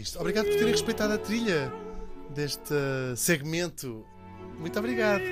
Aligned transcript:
Isto. 0.00 0.20
Obrigado 0.20 0.46
por 0.46 0.54
terem 0.54 0.72
respeitado 0.72 1.12
a 1.14 1.18
trilha 1.18 1.72
deste 2.30 2.74
segmento. 3.16 4.04
Muito 4.58 4.78
obrigado. 4.78 5.22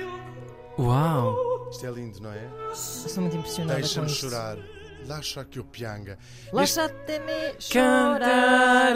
Uau! 0.77 1.69
Isto 1.71 1.85
é 1.85 1.91
lindo, 1.91 2.21
não 2.21 2.31
é? 2.31 2.49
Estou 2.71 3.21
muito 3.21 3.35
impressionada 3.37 3.79
Deixa-me 3.79 4.09
chorar. 4.09 4.57
Lascia 5.05 5.45
que 5.45 5.59
eu 5.59 5.63
pianga. 5.63 6.17
Lasciate-me 6.51 7.55
chorar. 7.59 8.95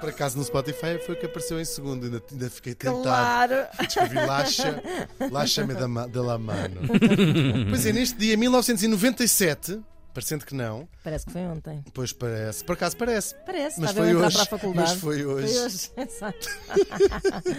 Por 0.00 0.08
acaso 0.08 0.38
no 0.38 0.44
Spotify 0.44 0.98
foi 1.04 1.14
o 1.14 1.18
que 1.18 1.26
apareceu 1.26 1.60
em 1.60 1.64
segundo. 1.64 2.04
Ainda, 2.04 2.22
ainda 2.30 2.50
fiquei 2.50 2.74
tentado. 2.74 3.02
Claro. 3.02 3.66
Escrevi 3.80 4.14
Lascia, 4.14 4.82
Lascia-me 5.30 5.74
da, 5.74 6.06
da 6.06 6.22
la 6.22 6.38
mano. 6.38 6.80
pois 7.68 7.84
é, 7.84 7.92
neste 7.92 8.16
dia 8.18 8.36
1997, 8.36 9.80
parecendo 10.12 10.44
que 10.44 10.54
não, 10.54 10.88
Parece 11.02 11.26
que 11.26 11.32
foi 11.32 11.42
ontem. 11.42 11.84
pois 11.94 12.12
parece, 12.12 12.64
por 12.64 12.72
acaso 12.74 12.96
parece. 12.96 13.34
Parece, 13.46 13.80
Mas 13.80 13.92
foi 13.92 14.14
hoje. 14.14 14.34
para 14.34 14.42
a 14.42 14.46
faculdade. 14.46 14.90
Mas 14.90 15.00
foi 15.00 15.24
hoje. 15.24 15.52
Foi 15.54 15.62
hoje, 15.64 15.90
exato. 15.96 16.48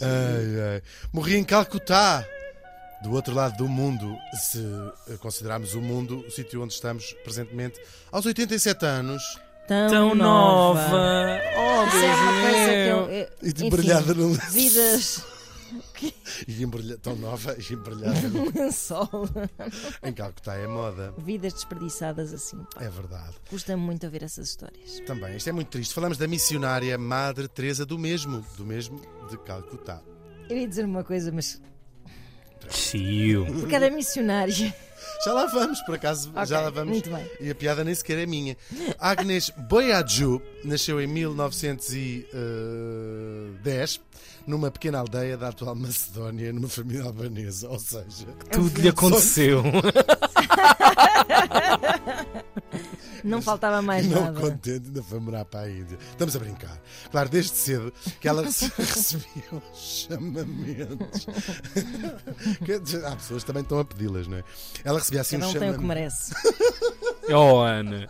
Ai, 0.00 0.74
ai. 0.74 0.82
Morri 1.12 1.36
em 1.36 1.44
Calcutá. 1.44 2.24
Do 3.02 3.12
outro 3.12 3.34
lado 3.34 3.56
do 3.58 3.68
mundo, 3.68 4.16
se 4.32 4.58
eh, 5.10 5.16
considerarmos 5.18 5.74
o 5.74 5.82
mundo, 5.82 6.24
o 6.26 6.30
sítio 6.30 6.62
onde 6.62 6.72
estamos 6.72 7.12
presentemente, 7.22 7.78
aos 8.10 8.24
87 8.24 8.84
anos 8.86 9.22
Tão, 9.68 9.90
Tão 9.90 10.14
nova! 10.14 10.90
Oh, 11.58 11.86
Isso 11.88 11.96
é 11.96 12.14
uma 12.14 12.40
coisa 12.40 12.66
que 12.72 12.88
eu. 12.88 13.06
Deus 13.06 13.30
eu- 13.42 13.48
e 13.48 13.50
enfim. 13.50 14.50
Vidas 14.50 15.22
E 16.46 16.62
embrulha... 16.62 16.98
tão 16.98 17.16
nova 17.16 17.56
e 17.58 17.72
embrulhada 17.72 18.28
no- 18.28 18.50
lençol. 18.54 19.08
em 20.02 20.12
Calcutá 20.12 20.54
é 20.56 20.66
moda. 20.66 21.14
Vidas 21.18 21.52
desperdiçadas 21.54 22.32
assim. 22.32 22.58
pá. 22.74 22.82
É 22.84 22.88
verdade. 22.88 23.34
Custa-me 23.48 23.82
muito 23.82 24.04
ouvir 24.04 24.22
essas 24.22 24.48
histórias. 24.48 25.00
Também, 25.06 25.36
isto 25.36 25.48
é 25.48 25.52
muito 25.52 25.68
triste. 25.68 25.94
Falamos 25.94 26.18
da 26.18 26.26
missionária 26.28 26.96
Madre 26.98 27.48
Teresa 27.48 27.84
do 27.86 27.98
mesmo, 27.98 28.44
do 28.56 28.64
mesmo 28.66 29.00
de 29.30 29.38
Calcutá. 29.38 30.02
Eu 30.48 30.56
ia 30.58 30.68
dizer 30.68 30.84
uma 30.84 31.02
coisa, 31.02 31.32
mas. 31.32 31.60
Chiu! 32.70 33.46
Porque 33.46 33.74
era 33.74 33.90
missionária. 33.90 34.74
Já 35.24 35.32
lá 35.32 35.46
vamos, 35.46 35.80
por 35.82 35.94
acaso, 35.94 36.32
já 36.46 36.60
lá 36.60 36.70
vamos. 36.70 36.90
Muito 36.92 37.08
bem. 37.10 37.24
E 37.40 37.48
a 37.50 37.54
piada 37.54 37.84
nem 37.84 37.94
sequer 37.94 38.18
é 38.18 38.26
minha. 38.26 38.56
Agnes 38.98 39.50
Boiadju 39.50 40.42
nasceu 40.64 41.00
em 41.00 41.06
1910 41.06 44.00
numa 44.46 44.70
pequena 44.70 44.98
aldeia 45.00 45.36
da 45.36 45.48
atual 45.48 45.74
Macedónia, 45.74 46.52
numa 46.52 46.68
família 46.68 47.04
albanesa. 47.04 47.68
Ou 47.68 47.78
seja, 47.78 48.26
Tudo 48.52 48.80
lhe 48.80 48.88
aconteceu. 48.88 49.62
Não 53.26 53.42
faltava 53.42 53.82
mais 53.82 54.06
não 54.06 54.22
nada. 54.22 54.40
contente, 54.40 54.86
ainda 54.86 55.02
foi 55.02 55.18
morar 55.20 55.44
para 55.44 55.60
a 55.60 55.70
Índia. 55.70 55.98
Estamos 56.10 56.36
a 56.36 56.38
brincar. 56.38 56.80
Claro, 57.10 57.28
desde 57.28 57.50
cedo 57.52 57.92
que 58.20 58.28
ela 58.28 58.42
rece- 58.42 58.72
recebia 58.78 59.44
os 59.52 60.06
chamamentos. 60.08 61.26
Há 63.06 63.16
pessoas 63.16 63.42
que 63.42 63.46
também 63.46 63.62
estão 63.62 63.78
a 63.78 63.84
pedi-las, 63.84 64.26
não 64.26 64.38
é? 64.38 64.44
Ela 64.84 64.98
recebia 64.98 65.20
assim 65.20 65.38
Cada 65.38 65.48
um 65.50 65.54
tem 65.58 65.70
o 65.70 65.78
que 65.78 65.84
merece. 65.84 66.32
Oh, 67.28 67.58
Ana! 67.58 68.08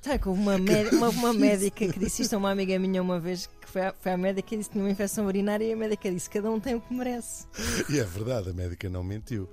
Está 0.00 0.18
com 0.18 0.32
uma, 0.32 0.56
uma, 0.56 1.08
uma 1.10 1.32
médica 1.34 1.86
que 1.86 1.98
disse 1.98 2.22
isto 2.22 2.32
a 2.32 2.38
uma 2.38 2.50
amiga 2.50 2.78
minha 2.78 3.02
uma 3.02 3.20
vez 3.20 3.46
que 3.60 3.68
foi 3.68 3.82
à, 3.82 3.92
foi 3.92 4.12
à 4.12 4.16
médica 4.16 4.54
e 4.54 4.56
disse 4.56 4.70
que 4.70 4.72
tinha 4.72 4.82
uma 4.86 4.90
infecção 4.90 5.26
urinária 5.26 5.62
e 5.62 5.74
a 5.74 5.76
médica 5.76 6.10
disse: 6.10 6.30
Cada 6.30 6.50
um 6.50 6.58
tem 6.58 6.74
o 6.74 6.80
que 6.80 6.94
merece. 6.94 7.44
E 7.90 7.98
é 8.00 8.04
verdade, 8.04 8.48
a 8.48 8.52
médica 8.54 8.88
não 8.88 9.04
mentiu. 9.04 9.46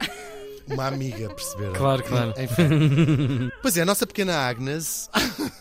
Uma 0.69 0.87
amiga, 0.87 1.29
perceberam? 1.29 1.73
Claro, 1.73 2.03
claro. 2.03 2.33
Enfim. 2.37 3.49
Pois 3.61 3.75
é, 3.77 3.81
a 3.81 3.85
nossa 3.85 4.05
pequena 4.07 4.33
Agnes, 4.47 5.09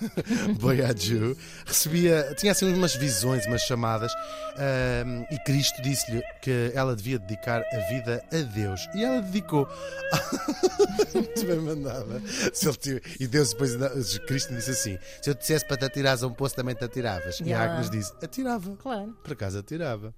Boiadju, 0.61 1.37
recebia, 1.65 2.35
tinha 2.39 2.53
assim 2.53 2.73
umas 2.73 2.95
visões, 2.95 3.47
umas 3.47 3.63
chamadas, 3.63 4.13
ahm, 4.59 5.25
e 5.31 5.39
Cristo 5.45 5.81
disse-lhe 5.83 6.23
que 6.43 6.71
ela 6.75 6.95
devia 6.95 7.19
dedicar 7.19 7.63
a 7.73 7.79
vida 7.89 8.23
a 8.33 8.37
Deus. 8.55 8.81
E 8.95 9.05
ela 9.05 9.21
dedicou. 9.23 9.69
Muito 11.15 11.47
bem 11.47 11.57
mandada. 11.61 12.21
Se 12.53 12.69
ele 12.69 12.77
tive- 12.77 13.03
E 13.21 13.27
Deus 13.27 13.51
depois, 13.53 14.19
Cristo 14.27 14.55
disse 14.55 14.71
assim: 14.71 14.99
se 15.23 15.31
eu 15.31 15.35
te 15.35 15.41
dissesse 15.41 15.67
para 15.67 15.77
te 15.77 15.85
atirares 15.85 16.23
a 16.23 16.27
um 16.27 16.33
poço, 16.33 16.55
também 16.55 16.75
te 16.75 16.85
atiravas. 16.85 17.41
E 17.41 17.45
a 17.45 17.47
Yeah. 17.47 17.73
Agnes 17.75 17.91
disse: 17.91 18.13
atirava. 18.23 18.77
Claro. 18.77 19.17
Por 19.23 19.33
acaso 19.33 19.59
atirava. 19.59 20.15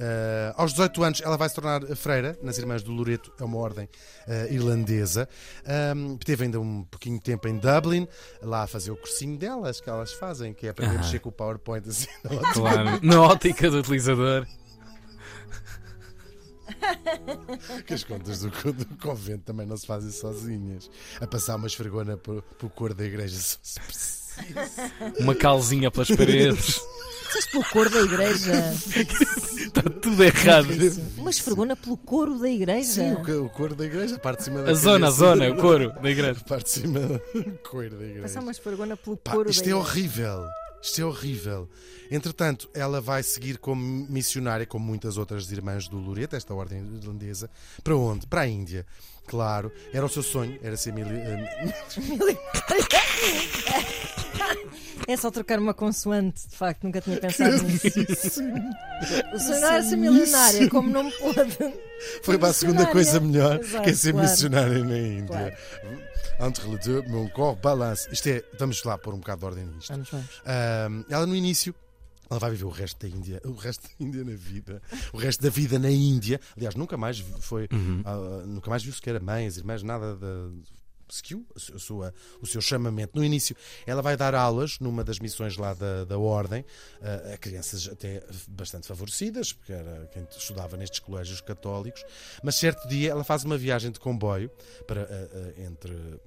Uh, 0.00 0.54
aos 0.56 0.72
18 0.72 1.02
anos 1.02 1.20
ela 1.20 1.36
vai 1.36 1.46
se 1.46 1.54
tornar 1.54 1.82
freira 1.94 2.38
nas 2.42 2.56
Irmãs 2.56 2.82
do 2.82 2.90
Loreto, 2.90 3.30
é 3.38 3.44
uma 3.44 3.58
ordem 3.58 3.84
uh, 4.26 4.50
irlandesa. 4.50 5.28
Um, 5.94 6.16
teve 6.16 6.44
ainda 6.44 6.58
um 6.58 6.84
pouquinho 6.84 7.18
de 7.18 7.22
tempo 7.22 7.46
em 7.46 7.58
Dublin, 7.58 8.08
lá 8.40 8.62
a 8.62 8.66
fazer 8.66 8.90
o 8.90 8.96
cursinho 8.96 9.36
delas, 9.36 9.78
que 9.78 9.90
elas 9.90 10.14
fazem, 10.14 10.54
que 10.54 10.66
é 10.66 10.70
aprender 10.70 10.94
a 10.94 10.98
mexer 11.00 11.18
com 11.18 11.28
o 11.28 11.32
PowerPoint 11.32 11.86
assim. 11.86 12.06
na 12.24 12.30
ótica. 12.30 12.52
Claro. 12.54 13.00
Na 13.02 13.20
ótica 13.20 13.70
do 13.70 13.78
utilizador. 13.78 14.46
que 17.86 17.92
as 17.92 18.02
contas 18.02 18.40
do, 18.40 18.48
do 18.72 18.96
convento 18.96 19.44
também 19.44 19.66
não 19.66 19.76
se 19.76 19.86
fazem 19.86 20.10
sozinhas. 20.10 20.90
A 21.20 21.26
passar 21.26 21.56
uma 21.56 21.66
esfregona 21.66 22.16
pelo, 22.16 22.40
pelo 22.40 22.70
cor 22.70 22.94
da 22.94 23.04
igreja. 23.04 23.36
se 23.38 23.78
precisa. 23.80 24.20
Uma 25.18 25.34
calzinha 25.34 25.90
pelas 25.90 26.08
paredes. 26.08 26.80
Disseste 27.30 27.52
pelo 27.52 27.64
coro 27.64 27.90
da 27.90 28.00
igreja. 28.00 28.52
Está 28.74 29.82
tudo 30.02 30.22
errado. 30.24 30.66
Uma 31.16 31.30
esfregona 31.30 31.76
pelo 31.76 31.96
coro 31.96 32.38
da 32.38 32.48
igreja. 32.48 32.88
Sim, 32.92 33.12
o, 33.12 33.48
co- 33.50 33.64
o 33.64 33.74
da 33.76 33.84
igreja, 33.86 34.16
a 34.16 34.18
parte 34.18 34.38
de 34.38 34.44
cima 34.46 34.62
da 34.62 34.70
A 34.72 34.74
zona, 34.74 35.06
a 35.06 35.10
zona, 35.10 35.48
o 35.50 35.56
couro 35.56 35.92
da 36.02 36.10
igreja. 36.10 36.40
A 36.44 36.48
parte 36.48 36.64
de 36.64 36.70
cima 36.70 37.00
do 37.00 37.20
couro 37.68 37.90
da 37.90 38.04
igreja. 38.04 38.22
Passar 38.22 38.40
uma 38.40 38.50
esfregona 38.50 38.96
pelo 38.96 39.16
Pá, 39.16 39.30
coro 39.32 39.48
isto 39.50 39.62
da 39.64 39.70
é 39.70 39.72
igreja. 39.74 39.88
horrível. 39.88 40.46
Isto 40.82 41.00
é 41.00 41.04
horrível. 41.04 41.68
Entretanto, 42.10 42.68
ela 42.74 43.00
vai 43.00 43.22
seguir 43.22 43.58
como 43.58 43.80
missionária, 44.08 44.66
como 44.66 44.84
muitas 44.84 45.16
outras 45.16 45.50
irmãs 45.52 45.86
do 45.86 45.98
Loreto, 45.98 46.34
esta 46.34 46.52
ordem 46.54 46.80
irlandesa. 46.96 47.48
Para 47.84 47.96
onde? 47.96 48.26
Para 48.26 48.42
a 48.42 48.46
Índia. 48.46 48.84
Claro, 49.26 49.70
era 49.92 50.04
o 50.04 50.08
seu 50.08 50.22
sonho, 50.22 50.58
era 50.62 50.76
ser 50.76 50.92
mili... 50.92 51.14
eh, 51.14 51.70
É 55.06 55.16
só 55.16 55.30
trocar 55.30 55.58
uma 55.58 55.74
consoante, 55.74 56.48
de 56.48 56.56
facto, 56.56 56.84
nunca 56.84 57.00
tinha 57.00 57.16
pensado 57.16 57.62
nisso. 57.64 58.42
O 59.34 59.38
sonho 59.38 59.64
era 59.64 59.82
ser 59.82 59.96
milionária, 59.96 60.68
como 60.68 60.90
não 60.90 61.10
pôde. 61.10 61.74
Foi 62.22 62.38
para 62.38 62.48
a 62.48 62.52
segunda 62.52 62.86
coisa 62.86 63.20
melhor, 63.20 63.60
Exato, 63.60 63.84
que 63.84 63.90
é 63.90 63.94
ser 63.94 64.12
claro. 64.12 64.28
missionária 64.28 64.84
na 64.84 64.98
Índia. 64.98 65.58
Entre 66.40 66.66
les 66.68 66.78
deux, 66.78 67.02
mon 67.08 67.28
corps 67.28 67.56
balance. 67.56 68.08
Isto 68.10 68.28
é, 68.28 68.44
vamos 68.58 68.82
lá 68.84 68.96
pôr 68.96 69.12
um 69.14 69.18
bocado 69.18 69.40
de 69.40 69.46
ordem 69.46 69.66
nisto. 69.66 69.92
Vamos, 69.92 70.10
vamos. 70.10 71.06
Ela 71.10 71.26
no 71.26 71.36
início. 71.36 71.74
Ela 72.30 72.38
vai 72.38 72.52
viver 72.52 72.64
o 72.64 72.70
resto 72.70 73.06
da 73.06 73.14
Índia, 73.14 73.42
o 73.44 73.54
resto 73.54 73.82
da 73.88 73.94
Índia 73.98 74.24
na 74.24 74.36
vida, 74.36 74.80
o 75.12 75.18
resto 75.18 75.42
da 75.42 75.50
vida 75.50 75.80
na 75.80 75.90
Índia. 75.90 76.40
Aliás, 76.56 76.76
nunca 76.76 76.96
mais 76.96 77.18
foi, 77.40 77.68
ah, 78.04 78.44
nunca 78.46 78.70
mais 78.70 78.84
viu 78.84 78.92
sequer 78.92 79.16
a 79.16 79.20
mãe, 79.20 79.48
as 79.48 79.56
irmãs, 79.56 79.82
nada 79.82 80.14
de, 80.14 80.62
seguiu 81.12 81.44
a 81.54 81.78
sua, 81.78 82.14
o 82.40 82.46
seu 82.46 82.60
chamamento. 82.60 83.18
No 83.18 83.24
início, 83.24 83.56
ela 83.86 84.00
vai 84.00 84.16
dar 84.16 84.34
aulas 84.34 84.78
numa 84.78 85.02
das 85.02 85.18
missões 85.18 85.56
lá 85.56 85.74
da, 85.74 86.04
da 86.04 86.18
Ordem 86.18 86.64
ah, 87.02 87.34
a 87.34 87.36
crianças 87.36 87.88
até 87.88 88.22
bastante 88.48 88.86
favorecidas, 88.86 89.52
porque 89.52 89.72
era 89.72 90.08
quem 90.12 90.26
estudava 90.30 90.76
nestes 90.76 91.00
colégios 91.00 91.40
católicos. 91.40 92.04
Mas 92.42 92.54
certo 92.54 92.86
dia 92.88 93.10
ela 93.10 93.24
faz 93.24 93.44
uma 93.44 93.58
viagem 93.58 93.90
de 93.90 93.98
comboio 93.98 94.50
para, 94.86 95.02
ah, 95.02 95.28
ah, 95.58 95.62
entre 95.62 96.20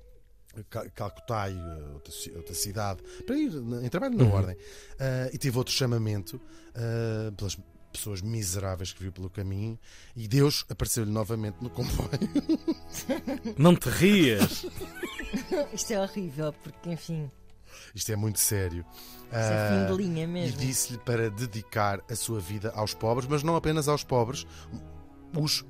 Cal- 0.70 0.90
Calcutá 0.94 1.50
e 1.50 1.54
uh, 1.56 1.94
outra, 1.94 2.14
outra 2.38 2.54
cidade 2.56 3.02
para 3.26 3.36
ir 3.38 3.52
em 3.84 3.90
trabalho 3.90 4.18
na 4.18 4.26
ordem. 4.26 4.56
Uh, 4.56 5.30
e 5.34 5.38
teve 5.38 5.58
outro 5.58 5.74
chamamento 5.74 6.36
uh, 6.38 7.32
pelas 7.36 7.58
pessoas 7.92 8.22
miseráveis 8.22 8.92
que 8.92 9.02
viu 9.04 9.12
pelo 9.12 9.30
caminho 9.30 9.78
e 10.16 10.28
Deus 10.28 10.66
apareceu-lhe 10.70 11.12
novamente 11.12 11.58
no 11.62 11.70
comboio. 11.70 12.10
Não 13.58 13.76
te 13.76 13.90
rias. 13.90 14.66
Isto 15.74 15.94
é 15.94 16.00
horrível, 16.02 16.54
porque, 16.64 16.90
enfim, 16.90 17.30
isto 17.94 18.12
é 18.12 18.16
muito 18.16 18.40
sério. 18.40 18.86
Isto 19.26 19.36
é 19.36 19.70
fim 19.70 19.84
Uh, 19.94 19.98
de 19.98 20.04
linha 20.04 20.24
e 20.24 20.28
mesmo. 20.28 20.58
disse-lhe 20.58 21.00
para 21.00 21.30
dedicar 21.30 22.02
a 22.10 22.16
sua 22.16 22.40
vida 22.40 22.72
aos 22.76 22.94
pobres 22.94 23.28
mas 23.28 23.42
não 23.42 23.56
apenas 23.56 23.88
aos 23.88 24.04
pobres 24.04 24.46
os 25.36 25.66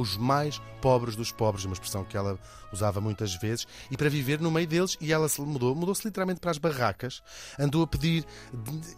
os 0.00 0.16
mais 0.16 0.60
pobres 0.80 1.14
dos 1.16 1.30
pobres, 1.32 1.64
uma 1.64 1.72
expressão 1.74 2.04
que 2.04 2.16
ela 2.16 2.38
usava 2.72 3.00
muitas 3.00 3.34
vezes, 3.34 3.66
e 3.90 3.96
para 3.96 4.08
viver 4.08 4.40
no 4.40 4.50
meio 4.50 4.66
deles, 4.66 4.96
e 5.00 5.12
ela 5.12 5.28
se 5.28 5.40
mudou, 5.40 5.74
mudou-se 5.74 6.04
literalmente 6.06 6.40
para 6.40 6.50
as 6.50 6.58
barracas, 6.58 7.22
andou 7.58 7.82
a 7.82 7.86
pedir 7.86 8.24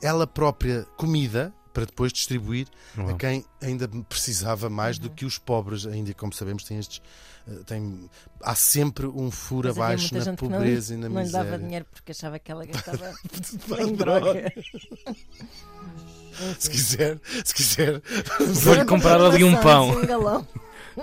ela 0.03 0.27
própria 0.27 0.87
comida 0.97 1.53
para 1.73 1.85
depois 1.87 2.13
distribuir 2.13 2.69
a 2.97 3.03
Uau. 3.03 3.17
quem 3.17 3.45
ainda 3.61 3.89
precisava 4.09 4.71
mais 4.71 4.97
do 4.97 5.11
que 5.11 5.25
os 5.25 5.39
pobres. 5.39 5.85
A 5.87 5.97
Índia, 5.97 6.15
como 6.15 6.33
sabemos, 6.33 6.63
tem 6.63 6.79
estes. 6.79 7.03
eh, 7.49 7.63
Tem, 7.67 8.09
há 8.41 8.55
sempre 8.55 9.09
um 9.09 9.29
furo 9.29 9.67
Mas 9.69 9.77
abaixo 9.77 10.15
na 10.15 10.21
que 10.21 10.27
não, 10.29 10.37
pobreza 10.37 10.95
e 10.95 10.97
na 10.97 11.09
não 11.09 11.21
lhe 11.21 11.29
dava 11.31 11.45
miséria. 11.47 11.65
dinheiro 11.65 11.87
porque 11.93 12.13
achava 12.13 12.39
que 12.39 12.53
ela 12.53 12.65
gastava 12.67 13.13
em 13.83 13.93
droga. 13.97 14.33
droga. 14.35 14.53
Se 16.61 16.71
quiser, 16.71 17.21
se 17.45 17.55
quiser, 17.55 18.03
Vou-lhe 18.63 18.85
comprar 18.85 19.21
ali 19.21 19.43
um 19.43 19.57
pão. 19.61 19.91
Um 19.99 20.07
galão. 20.07 20.47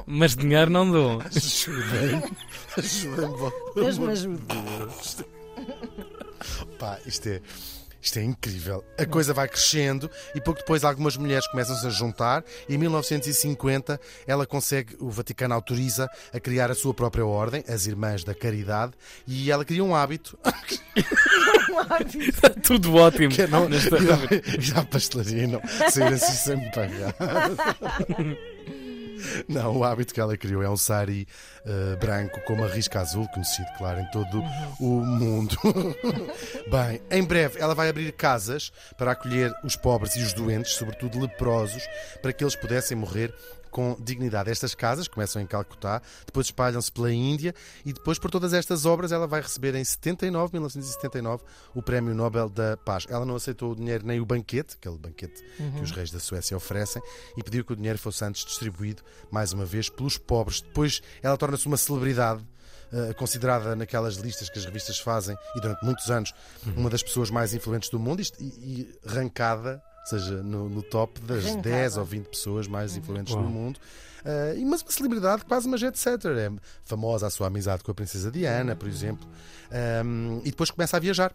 Mas 0.06 0.36
dinheiro 0.36 0.70
não 0.72 0.90
dou. 0.90 1.22
ajudem, 1.36 2.24
ajudem, 2.78 3.52
Deus 3.76 3.98
me 3.98 4.12
ajude. 4.12 4.42
Pá, 6.80 6.98
isto 7.06 7.28
é. 7.30 7.42
Isto 8.04 8.18
é 8.18 8.24
incrível. 8.24 8.84
A 8.98 9.06
coisa 9.06 9.32
vai 9.32 9.48
crescendo 9.48 10.10
e 10.34 10.42
pouco 10.42 10.60
depois 10.60 10.84
algumas 10.84 11.16
mulheres 11.16 11.46
começam-se 11.52 11.86
a 11.86 11.90
juntar 11.92 12.44
e 12.68 12.74
em 12.74 12.78
1950 12.80 14.02
ela 14.26 14.44
consegue, 14.48 14.96
o 15.00 15.08
Vaticano 15.12 15.54
autoriza 15.54 16.10
a 16.34 16.40
criar 16.40 16.72
a 16.72 16.74
sua 16.74 16.96
própria 16.96 17.24
ordem, 17.24 17.64
as 17.68 17.86
Irmãs 17.86 18.24
da 18.24 18.34
Caridade, 18.34 18.94
e 19.28 19.52
ela 19.52 19.64
cria 19.64 19.84
um 19.84 19.94
hábito 19.96 20.36
Está 22.20 22.50
tudo 22.50 22.96
ótimo. 22.96 23.30
que 23.36 23.44
é 23.44 23.48
não 23.48 23.70
nesta- 23.70 23.98
ir 23.98 24.12
à- 24.12 24.18
ir 24.60 24.78
à 24.80 24.84
pastelaria 24.84 25.46
não 25.48 25.62
sair 25.92 26.14
assim 26.14 26.34
sem 26.34 26.58
me 26.58 26.72
pagar. 26.72 27.14
Não, 29.48 29.78
o 29.78 29.84
hábito 29.84 30.14
que 30.14 30.20
ela 30.20 30.38
criou 30.38 30.64
é 30.64 30.70
um 30.70 30.78
sari 30.78 31.28
eh, 31.66 31.96
branco 31.98 32.40
com 32.46 32.54
uma 32.54 32.68
risca 32.68 33.00
azul, 33.00 33.28
conhecido, 33.30 33.68
claro, 33.78 34.00
em 34.00 34.12
todo 34.12 34.44
o 34.80 35.06
mundo. 35.06 35.56
Bem, 36.70 37.02
em 37.10 37.24
breve 37.24 37.60
ela 37.60 37.76
vai 37.76 37.90
abrir 37.90 38.12
casas 38.14 38.72
para 38.98 39.12
acolher 39.12 39.52
os 39.64 39.76
pobres 39.76 40.16
e 40.16 40.22
os 40.22 40.34
doentes, 40.34 40.74
sobretudo 40.74 41.20
leprosos, 41.20 41.84
para 42.22 42.34
que 42.34 42.44
eles 42.44 42.56
pudessem 42.56 42.98
morrer 42.98 43.34
com 43.72 43.96
dignidade. 44.00 44.52
Estas 44.52 44.76
casas 44.76 45.08
começam 45.08 45.42
em 45.42 45.48
Calcutá, 45.48 46.02
depois 46.26 46.48
espalham-se 46.48 46.92
pela 46.92 47.12
Índia 47.12 47.56
e 47.86 47.94
depois 47.94 48.20
por 48.20 48.30
todas 48.30 48.54
estas 48.54 48.86
obras 48.86 49.12
ela 49.12 49.26
vai 49.26 49.42
receber 49.42 49.74
em 49.76 49.84
79, 49.84 50.52
1979 50.54 51.44
o 51.74 51.82
Prémio 51.82 52.14
Nobel 52.14 52.50
da 52.50 52.78
Paz. 52.78 53.06
Ela 53.10 53.26
não 53.26 53.36
aceitou 53.36 53.72
o 53.72 53.76
dinheiro 53.76 54.06
nem 54.06 54.20
o 54.20 54.26
banquete, 54.26 54.76
aquele 54.76 54.98
banquete 54.98 55.42
que 55.78 55.82
os 55.84 55.92
reis 55.92 56.12
da 56.12 56.20
Suécia 56.20 56.56
oferecem, 56.56 57.02
e 57.38 57.44
pediu 57.44 57.64
que 57.66 57.74
o 57.74 57.76
dinheiro 57.76 57.98
fosse 57.98 58.24
antes 58.26 58.44
distribuído 58.46 59.02
mais 59.32 59.54
uma 59.54 59.66
vez 59.66 59.90
pelos 59.90 60.18
pobres. 60.18 60.62
Depois 60.62 61.02
ela 61.24 61.38
torna-se 61.38 61.66
uma 61.66 61.78
celebridade. 61.78 62.46
eh, 62.94 63.14
considerada 63.14 63.74
naquelas 63.74 64.16
listas 64.16 64.50
que 64.50 64.60
as 64.60 64.66
revistas 64.66 65.00
fazem 65.00 65.34
e 65.56 65.62
durante 65.62 65.82
muitos 65.86 66.12
anos 66.12 66.34
uma 66.76 66.90
das 66.90 67.02
pessoas 67.02 67.30
mais 67.30 67.54
influentes 67.54 67.90
do 67.90 67.98
mundo 67.98 68.22
e, 68.22 68.44
e 68.44 69.00
rancada, 69.06 69.82
seja, 70.10 70.42
no, 70.44 70.70
no 70.70 70.82
top 70.82 71.20
das 71.22 71.46
Rancada. 71.46 71.62
10 71.70 71.98
ou 71.98 72.06
20 72.06 72.26
pessoas 72.28 72.68
mais 72.68 72.96
influentes 72.96 73.34
Uau. 73.34 73.44
do 73.44 73.50
mundo. 73.50 73.80
Uh, 74.26 74.58
e 74.58 74.66
mas 74.66 74.82
uma 74.82 74.92
celebridade 74.92 75.46
quase 75.46 75.68
uma 75.68 75.78
jet 75.78 75.98
setter. 75.98 76.38
É 76.38 76.52
famosa 76.84 77.28
a 77.28 77.30
sua 77.30 77.48
amizade 77.48 77.84
com 77.84 77.92
a 77.92 77.94
Princesa 77.94 78.32
Diana, 78.32 78.76
por 78.76 78.88
exemplo. 78.88 79.28
Um, 80.06 80.42
e 80.44 80.52
depois 80.52 80.70
começa 80.70 80.98
a 80.98 81.00
viajar 81.00 81.34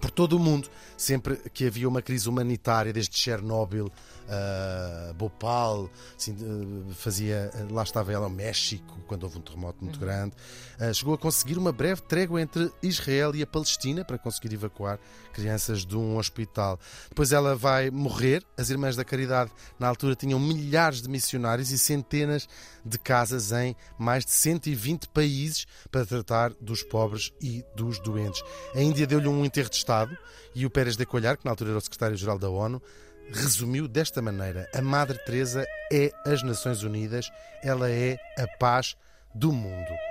por 0.00 0.10
todo 0.10 0.36
o 0.36 0.38
mundo. 0.38 0.68
Sempre 0.96 1.36
que 1.52 1.66
havia 1.66 1.88
uma 1.88 2.02
crise 2.02 2.28
humanitária, 2.28 2.92
desde 2.92 3.16
Chernobyl, 3.16 3.86
uh, 3.86 5.14
Bhopal, 5.14 5.88
assim, 6.16 6.32
uh, 6.32 6.92
fazia, 6.94 7.50
lá 7.70 7.82
estava 7.82 8.12
ela, 8.12 8.26
o 8.26 8.30
México, 8.30 8.98
quando 9.06 9.24
houve 9.24 9.38
um 9.38 9.40
terremoto 9.40 9.82
muito 9.82 9.98
grande. 9.98 10.34
Uh, 10.80 10.92
chegou 10.92 11.14
a 11.14 11.18
conseguir 11.18 11.56
uma 11.56 11.72
breve 11.72 12.02
trégua 12.02 12.40
entre 12.40 12.70
Israel 12.82 13.34
e 13.34 13.42
a 13.42 13.46
Palestina 13.46 14.04
para 14.04 14.18
conseguir 14.18 14.52
evacuar 14.54 14.98
crianças 15.32 15.86
de 15.86 15.96
um 15.96 16.16
hospital. 16.16 16.80
Depois 17.08 17.30
ela 17.32 17.54
vai 17.54 17.90
morrer. 17.90 18.44
As 18.56 18.70
Irmãs 18.70 18.96
da 18.96 19.04
Caridade, 19.04 19.52
na 19.78 19.88
altura, 19.88 20.16
tinham 20.16 20.40
milhares 20.40 21.00
de 21.00 21.08
missionários 21.08 21.70
e 21.70 21.78
centenas 21.78 22.48
de 22.88 22.98
casas 22.98 23.52
em 23.52 23.76
mais 23.98 24.24
de 24.24 24.32
120 24.32 25.08
países 25.08 25.66
para 25.90 26.06
tratar 26.06 26.52
dos 26.60 26.82
pobres 26.82 27.32
e 27.40 27.64
dos 27.76 27.98
doentes. 28.00 28.42
A 28.74 28.80
Índia 28.80 29.06
deu-lhe 29.06 29.28
um 29.28 29.44
enterro 29.44 29.70
de 29.70 29.76
Estado 29.76 30.16
e 30.54 30.66
o 30.66 30.70
Pérez 30.70 30.96
de 30.96 31.06
Colhar, 31.06 31.36
que 31.36 31.44
na 31.44 31.52
altura 31.52 31.70
era 31.70 31.78
o 31.78 31.82
secretário-geral 31.82 32.38
da 32.38 32.48
ONU, 32.48 32.82
resumiu 33.30 33.86
desta 33.86 34.22
maneira: 34.22 34.68
a 34.74 34.82
Madre 34.82 35.18
Teresa 35.24 35.64
é 35.92 36.10
as 36.26 36.42
Nações 36.42 36.82
Unidas, 36.82 37.30
ela 37.62 37.90
é 37.90 38.18
a 38.38 38.46
paz 38.58 38.96
do 39.34 39.52
mundo. 39.52 40.07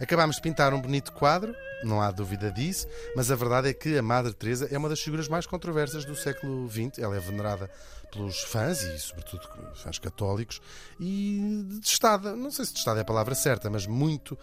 Acabámos 0.00 0.36
de 0.36 0.42
pintar 0.42 0.72
um 0.74 0.80
bonito 0.80 1.12
quadro, 1.12 1.54
não 1.82 2.00
há 2.02 2.10
dúvida 2.10 2.50
disso, 2.50 2.86
mas 3.14 3.30
a 3.30 3.34
verdade 3.36 3.68
é 3.68 3.74
que 3.74 3.96
a 3.98 4.02
Madre 4.02 4.32
Teresa 4.34 4.68
é 4.70 4.76
uma 4.78 4.88
das 4.88 5.00
figuras 5.00 5.28
mais 5.28 5.46
controversas 5.46 6.04
do 6.04 6.14
século 6.14 6.68
XX. 6.70 6.98
Ela 6.98 7.16
é 7.16 7.20
venerada 7.20 7.70
pelos 8.12 8.40
fãs 8.44 8.82
e, 8.82 8.98
sobretudo, 8.98 9.42
fãs 9.74 9.98
católicos 9.98 10.60
e 11.00 11.62
detestada. 11.68 12.34
Não 12.36 12.50
sei 12.50 12.64
se 12.64 12.72
detestada 12.72 13.00
é 13.00 13.02
a 13.02 13.04
palavra 13.04 13.34
certa, 13.34 13.68
mas 13.68 13.86
muito 13.86 14.38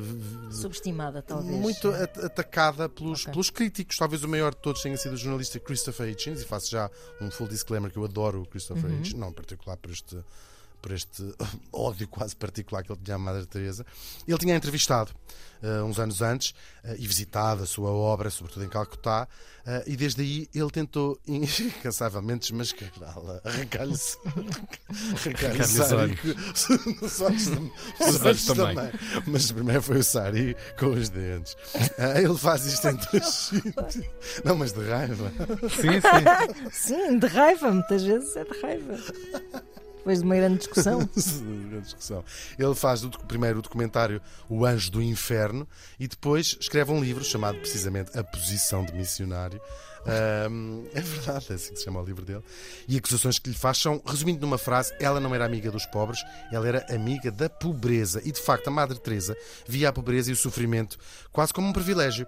v- 0.00 0.52
Subestimada, 0.54 1.20
talvez. 1.22 1.56
muito 1.58 1.88
at- 1.88 2.18
atacada 2.24 2.88
pelos, 2.88 3.22
Ok. 3.22 3.32
pelos 3.32 3.50
críticos. 3.50 3.96
Talvez 3.96 4.22
o 4.22 4.28
maior 4.28 4.54
de 4.54 4.60
todos 4.60 4.80
tenha 4.82 4.96
sido 4.96 5.14
o 5.14 5.16
jornalista 5.16 5.58
Christopher 5.58 6.08
Hitchens, 6.08 6.42
e 6.42 6.44
faço 6.44 6.70
já 6.70 6.90
um 7.20 7.30
full 7.30 7.48
disclaimer 7.48 7.90
que 7.90 7.96
eu 7.98 8.04
adoro 8.04 8.42
o 8.42 8.46
Christopher 8.46 8.90
Uhum. 8.90 8.98
Hitchens, 8.98 9.14
não 9.18 9.28
em 9.28 9.32
particular 9.32 9.76
por 9.76 9.90
este, 9.90 10.16
por 10.84 10.92
este 10.92 11.22
ódio 11.72 12.06
quase 12.06 12.36
particular 12.36 12.82
que 12.84 12.92
ele 12.92 13.00
tinha 13.02 13.14
à 13.14 13.18
Madre 13.18 13.46
Teresa. 13.46 13.86
Ele 14.28 14.36
tinha 14.36 14.54
entrevistado 14.54 15.12
eh, 15.62 15.82
uns 15.82 15.98
anos 15.98 16.20
antes 16.20 16.54
eh, 16.84 16.96
e 16.98 17.06
visitado 17.06 17.62
a 17.62 17.66
sua 17.66 17.90
obra, 17.90 18.28
sobretudo 18.28 18.66
em 18.66 18.68
Calcutá, 18.68 19.26
eh, 19.66 19.84
e 19.86 19.96
desde 19.96 20.20
aí 20.20 20.46
ele 20.54 20.70
tentou 20.70 21.18
incansavelmente 21.26 22.52
desmascará-la, 22.52 23.40
arrancar-lhe 23.48 23.94
arrancar-lhe 25.14 25.62
Arrancar-lhe 25.62 25.62
os 25.80 25.92
olhos. 25.92 26.20
os 27.00 27.20
olhos, 27.22 27.46
tam- 27.46 27.70
os 28.00 28.06
Os 28.08 28.22
olhos 28.22 28.24
olhos 28.26 28.44
também. 28.44 28.74
também. 28.74 28.92
Mas 29.26 29.50
primeiro 29.52 29.82
foi 29.82 29.98
o 30.00 30.04
Sari 30.04 30.54
com 30.78 30.86
os 30.88 31.08
dentes. 31.08 31.56
Ele 32.22 32.36
faz 32.36 32.66
isto 32.66 32.86
em 32.88 32.96
dois. 32.96 33.50
Não, 34.44 34.54
mas 34.56 34.72
de 34.72 34.84
raiva. 34.86 35.32
Sim, 35.70 35.98
sim. 36.02 36.70
Sim, 36.94 37.18
de 37.18 37.26
raiva, 37.26 37.70
muitas 37.72 38.02
vezes 38.02 38.36
é 38.36 38.44
de 38.44 38.60
raiva. 38.60 38.98
Depois 40.04 40.18
de 40.18 40.24
uma 40.26 40.36
grande 40.36 40.58
discussão. 40.58 40.98
Grande 41.08 41.80
discussão. 41.80 42.22
Ele 42.58 42.74
faz 42.74 43.00
primeiro 43.26 43.60
o 43.60 43.62
documentário 43.62 44.20
O 44.50 44.66
Anjo 44.66 44.90
do 44.90 45.02
Inferno 45.02 45.66
e 45.98 46.06
depois 46.06 46.58
escreve 46.60 46.92
um 46.92 47.02
livro 47.02 47.24
chamado 47.24 47.58
precisamente 47.58 48.16
A 48.18 48.22
Posição 48.22 48.84
de 48.84 48.92
Missionário. 48.92 49.58
Ahm, 50.06 50.84
é 50.92 51.00
verdade, 51.00 51.46
é 51.48 51.54
assim 51.54 51.72
que 51.72 51.78
se 51.78 51.84
chama 51.84 52.02
o 52.02 52.04
livro 52.04 52.22
dele. 52.22 52.42
E 52.86 52.98
acusações 52.98 53.38
que 53.38 53.48
lhe 53.48 53.56
faz 53.56 53.78
são, 53.78 54.02
resumindo 54.04 54.42
numa 54.42 54.58
frase, 54.58 54.92
ela 55.00 55.18
não 55.18 55.34
era 55.34 55.46
amiga 55.46 55.70
dos 55.70 55.86
pobres, 55.86 56.22
ela 56.52 56.68
era 56.68 56.86
amiga 56.94 57.30
da 57.30 57.48
pobreza. 57.48 58.20
E 58.26 58.30
de 58.30 58.42
facto, 58.42 58.68
a 58.68 58.70
Madre 58.70 58.98
Teresa 58.98 59.34
via 59.66 59.88
a 59.88 59.92
pobreza 59.92 60.28
e 60.28 60.34
o 60.34 60.36
sofrimento 60.36 60.98
quase 61.32 61.54
como 61.54 61.66
um 61.66 61.72
privilégio. 61.72 62.26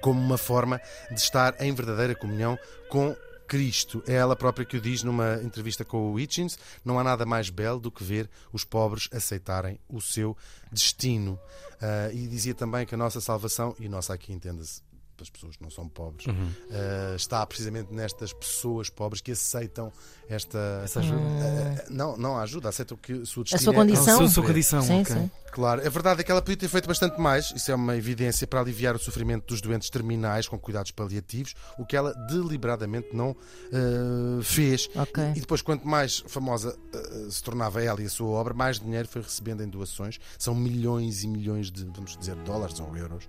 como 0.00 0.18
uma 0.18 0.38
forma 0.38 0.80
de 1.10 1.20
estar 1.20 1.56
em 1.60 1.74
verdadeira 1.74 2.14
comunhão 2.14 2.56
com 2.88 3.14
Cristo. 3.50 4.00
É 4.06 4.14
ela 4.14 4.36
própria 4.36 4.64
que 4.64 4.76
o 4.76 4.80
diz 4.80 5.02
numa 5.02 5.42
entrevista 5.42 5.84
com 5.84 6.12
o 6.12 6.20
Hitchens: 6.20 6.56
não 6.84 7.00
há 7.00 7.04
nada 7.04 7.26
mais 7.26 7.50
belo 7.50 7.80
do 7.80 7.90
que 7.90 8.04
ver 8.04 8.30
os 8.52 8.62
pobres 8.62 9.08
aceitarem 9.12 9.80
o 9.88 10.00
seu 10.00 10.36
destino. 10.70 11.36
Ah, 11.82 12.12
e 12.12 12.28
dizia 12.28 12.54
também 12.54 12.86
que 12.86 12.94
a 12.94 12.98
nossa 12.98 13.20
salvação, 13.20 13.74
e 13.80 13.88
nossa 13.88 14.14
aqui 14.14 14.32
entenda-se 14.32 14.88
as 15.22 15.30
pessoas 15.30 15.56
que 15.56 15.62
não 15.62 15.70
são 15.70 15.88
pobres, 15.88 16.26
ah, 16.70 17.14
está 17.16 17.44
precisamente 17.46 17.92
nestas 17.92 18.32
pessoas 18.32 18.88
pobres 18.90 19.20
que 19.20 19.32
aceitam 19.32 19.92
esta. 20.28 20.80
Essa 20.84 21.00
ajuda. 21.00 21.20
Ah, 21.20 21.84
não, 21.90 22.16
não 22.16 22.36
a 22.36 22.42
ajuda, 22.42 22.68
aceitam 22.68 22.96
que 22.96 23.12
o 23.12 23.26
seu 23.26 23.40
A 23.40 23.44
destino 23.44 23.62
sua 23.62 23.72
é- 23.72 23.76
condição. 23.76 24.14
A 24.14 24.16
sua, 24.18 24.28
sua 24.28 24.44
condição. 24.46 24.82
Sim, 24.82 25.00
ok. 25.02 25.16
sim. 25.16 25.30
Claro, 25.52 25.84
a 25.84 25.90
verdade 25.90 26.20
é 26.20 26.24
que 26.24 26.30
ela 26.30 26.40
podia 26.40 26.56
ter 26.56 26.68
feito 26.68 26.86
bastante 26.86 27.20
mais, 27.20 27.52
isso 27.56 27.72
é 27.72 27.74
uma 27.74 27.96
evidência, 27.96 28.46
para 28.46 28.60
aliviar 28.60 28.94
o 28.94 29.00
sofrimento 29.00 29.46
dos 29.48 29.60
doentes 29.60 29.90
terminais 29.90 30.46
com 30.46 30.56
cuidados 30.56 30.92
paliativos, 30.92 31.56
o 31.76 31.84
que 31.84 31.96
ela 31.96 32.14
deliberadamente 32.28 33.08
não 33.12 33.34
eh, 33.72 34.42
fez. 34.44 34.88
Ok. 34.94 35.24
E 35.34 35.40
depois, 35.40 35.60
quanto 35.60 35.86
mais 35.88 36.22
famosa 36.28 36.78
eh, 36.94 37.26
se 37.28 37.42
tornava 37.42 37.82
ela 37.82 38.00
e 38.00 38.06
a 38.06 38.08
sua 38.08 38.28
obra, 38.28 38.54
mais 38.54 38.78
dinheiro 38.78 39.08
foi 39.08 39.22
recebendo 39.22 39.60
em 39.64 39.68
doações. 39.68 40.20
São 40.38 40.54
milhões 40.54 41.24
e 41.24 41.26
milhões 41.26 41.68
de, 41.68 41.84
vamos 41.84 42.16
dizer, 42.16 42.36
dólares 42.36 42.78
ou 42.78 42.96
euros. 42.96 43.28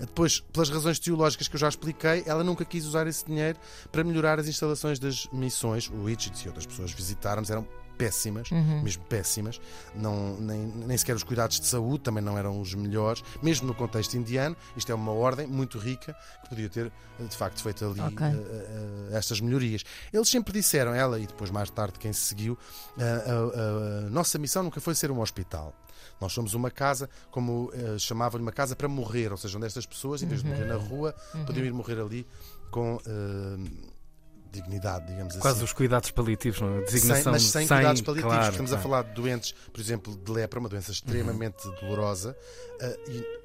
Depois, 0.00 0.40
pelas 0.40 0.70
razões 0.70 0.98
teológicas 0.98 1.29
que 1.36 1.54
eu 1.54 1.58
já 1.60 1.68
expliquei, 1.68 2.22
ela 2.26 2.44
nunca 2.44 2.64
quis 2.64 2.84
usar 2.84 3.06
esse 3.06 3.24
dinheiro 3.24 3.58
para 3.90 4.04
melhorar 4.04 4.38
as 4.38 4.48
instalações 4.48 4.98
das 4.98 5.26
missões. 5.32 5.90
O 5.90 6.08
Hitchens 6.08 6.40
e 6.40 6.48
outras 6.48 6.66
pessoas 6.66 6.92
visitaram 6.92 7.42
eram 7.48 7.66
péssimas, 8.04 8.50
Uhum. 8.50 8.82
mesmo 8.82 9.04
péssimas. 9.04 9.60
Não, 9.94 10.36
nem, 10.40 10.58
nem 10.66 10.96
sequer 10.98 11.14
os 11.16 11.22
cuidados 11.22 11.60
de 11.60 11.66
saúde 11.66 12.00
também 12.04 12.22
não 12.22 12.36
eram 12.38 12.60
os 12.60 12.74
melhores, 12.74 13.22
mesmo 13.42 13.66
no 13.66 13.74
contexto 13.74 14.14
indiano. 14.16 14.56
Isto 14.76 14.92
é 14.92 14.94
uma 14.94 15.12
ordem 15.12 15.46
muito 15.46 15.78
rica 15.78 16.16
que 16.42 16.48
podia 16.48 16.68
ter, 16.68 16.92
de 17.18 17.36
facto, 17.36 17.62
feito 17.62 17.84
ali 17.84 18.00
Ok. 18.00 18.26
eh, 18.26 18.32
eh, 19.12 19.16
estas 19.16 19.40
melhorias. 19.40 19.84
Eles 20.12 20.28
sempre 20.28 20.52
disseram, 20.52 20.94
ela 20.94 21.18
e 21.20 21.26
depois 21.26 21.50
mais 21.50 21.70
tarde 21.70 21.98
quem 21.98 22.12
se 22.12 22.20
seguiu, 22.22 22.58
a 22.98 24.10
nossa 24.10 24.38
missão 24.38 24.62
nunca 24.62 24.80
foi 24.80 24.94
ser 24.94 25.10
um 25.10 25.20
hospital. 25.20 25.74
Nós 26.20 26.32
somos 26.32 26.54
uma 26.54 26.70
casa, 26.70 27.08
como 27.30 27.70
eh, 27.74 27.98
chamavam-lhe, 27.98 28.42
uma 28.42 28.52
casa 28.52 28.74
para 28.76 28.88
morrer, 28.88 29.30
ou 29.32 29.36
seja, 29.38 29.56
onde 29.56 29.66
estas 29.66 29.86
pessoas, 29.86 30.22
em 30.22 30.26
vez 30.26 30.42
de 30.42 30.48
morrer 30.48 30.64
na 30.66 30.76
rua, 30.76 31.14
podiam 31.46 31.64
ir 31.64 31.72
morrer 31.72 31.98
ali 32.00 32.26
com 32.70 32.98
eh, 33.06 33.70
dignidade, 34.50 35.06
digamos 35.06 35.32
assim. 35.34 35.40
Quase 35.40 35.62
os 35.64 35.72
cuidados 35.72 36.10
paliativos, 36.10 36.60
não 36.60 36.68
é? 36.74 36.76
Sem, 36.78 36.84
Designação 36.94 37.32
mas 37.32 37.42
sem, 37.42 37.66
cuidados 37.66 38.00
paliativos. 38.02 38.34
claro, 38.36 38.50
Estamos 38.50 38.70
claro. 38.70 38.80
a 38.80 38.88
falar 38.88 39.02
de 39.04 39.14
doentes, 39.14 39.54
por 39.72 39.80
exemplo, 39.80 40.16
de 40.16 40.30
lepra, 40.32 40.58
uma 40.60 40.68
doença 40.68 40.90
extremamente 40.92 41.62
dolorosa, 41.80 42.36
eh, 42.80 42.98
e 43.08 43.40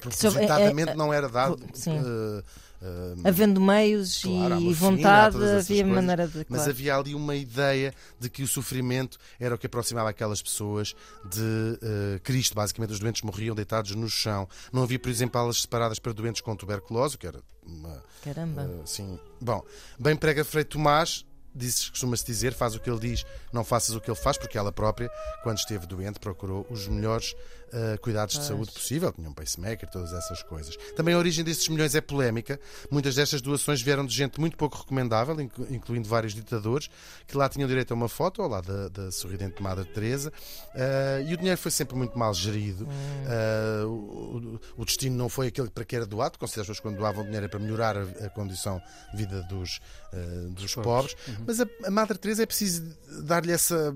propositadamente 0.00 0.90
é- 0.90 0.92
é- 0.92 0.96
não 0.96 1.12
era 1.12 1.28
dado 1.28 1.58
Sim. 1.74 1.98
eh, 1.98 2.42
ah, 2.82 3.28
Havendo 3.28 3.60
meios 3.60 4.22
Claro, 4.22 4.58
e 4.60 4.72
vontade, 4.72 5.36
havia 5.36 5.50
coisas, 5.62 5.82
maneira 5.82 6.26
de. 6.26 6.38
Mas 6.48 6.60
claro. 6.60 6.70
havia 6.70 6.96
ali 6.96 7.14
uma 7.14 7.34
ideia 7.36 7.92
de 8.18 8.30
que 8.30 8.42
o 8.42 8.48
sofrimento 8.48 9.18
era 9.38 9.54
o 9.54 9.58
que 9.58 9.66
aproximava 9.66 10.08
aquelas 10.08 10.40
pessoas 10.40 10.94
de 11.30 11.78
eh, 11.82 12.18
Cristo. 12.22 12.54
Basicamente, 12.54 12.92
os 12.92 12.98
doentes 13.00 13.20
morriam 13.22 13.54
deitados 13.54 13.94
no 13.94 14.08
chão. 14.08 14.48
Não 14.72 14.82
havia, 14.82 14.98
por 14.98 15.10
exemplo, 15.10 15.38
alas 15.38 15.60
separadas 15.60 15.98
para 15.98 16.12
doentes 16.14 16.40
com 16.40 16.56
tuberculose, 16.56 17.18
que 17.18 17.26
era 17.26 17.40
uma. 17.70 18.02
Caramba. 18.22 18.62
eh, 18.62 18.86
sim. 18.86 19.18
Bom, 19.40 19.64
bem 19.98 20.16
prega 20.16 20.44
Frei 20.44 20.64
Tomás. 20.64 21.24
Diz, 21.52 21.90
costuma-se 21.90 22.24
dizer, 22.24 22.52
faz 22.52 22.76
o 22.76 22.80
que 22.80 22.88
ele 22.88 23.00
diz, 23.00 23.24
não 23.52 23.64
faças 23.64 23.96
o 23.96 24.00
que 24.00 24.08
ele 24.08 24.16
faz, 24.16 24.38
porque 24.38 24.56
ela 24.56 24.70
própria, 24.70 25.10
quando 25.42 25.58
esteve 25.58 25.84
doente, 25.84 26.20
procurou 26.20 26.64
os 26.70 26.86
melhores 26.86 27.34
eh, 27.72 27.96
cuidados 27.98 28.38
de 28.38 28.44
saúde 28.44 28.72
possível, 28.72 29.12
tinha 29.12 29.28
um 29.28 29.32
pacemaker, 29.34 29.88
todas 29.90 30.12
essas 30.12 30.42
coisas. 30.42 30.76
Também 30.96 31.14
a 31.14 31.18
origem 31.18 31.44
destes 31.44 31.68
milhões 31.68 31.94
é 31.94 32.00
polémica. 32.00 32.58
Muitas 32.90 33.14
destas 33.14 33.40
doações 33.40 33.80
vieram 33.82 34.04
de 34.06 34.14
gente 34.14 34.38
muito 34.40 34.56
pouco 34.56 34.76
recomendável, 34.78 35.40
inclu- 35.40 35.66
incluindo 35.70 36.08
vários 36.08 36.34
ditadores, 36.34 36.88
que 37.26 37.36
lá 37.36 37.48
tinham 37.48 37.68
direito 37.68 37.92
a 37.92 37.94
uma 37.94 38.08
foto, 38.08 38.42
ao 38.42 38.48
lado 38.48 38.66
da, 38.88 38.88
da 39.04 39.12
sorridente 39.12 39.62
Madre 39.62 39.84
Teresa. 39.86 40.32
Eh, 40.74 41.26
e 41.28 41.34
o 41.34 41.36
dinheiro 41.36 41.58
foi 41.58 41.70
sempre 41.70 41.96
muito 41.96 42.18
mal 42.18 42.32
gerido. 42.34 42.86
Eh, 43.26 43.84
o, 43.84 43.88
o- 43.88 44.60
o 44.78 44.84
destino 44.84 45.16
não 45.16 45.28
foi 45.28 45.48
aquele 45.48 45.68
para 45.70 45.84
que 45.84 45.94
era 45.96 46.06
doado, 46.06 46.38
considera 46.38 46.62
as 46.62 46.66
pessoas 46.68 46.80
quando 46.80 46.96
doavam 46.98 47.24
dinheiro 47.24 47.46
é 47.46 47.48
para 47.48 47.60
melhorar 47.60 47.96
a, 47.96 48.02
a 48.26 48.30
condição 48.30 48.80
de 49.12 49.16
vida 49.18 49.42
dos, 49.42 49.80
dos 50.50 50.74
pobres. 50.74 51.14
Mas 51.46 51.60
a, 51.60 51.66
a 51.84 51.90
Madre 51.90 52.18
Teresa 52.18 52.42
é 52.42 52.46
preciso 52.46 52.82
dar-lhe 53.22 53.52
essa 53.52 53.94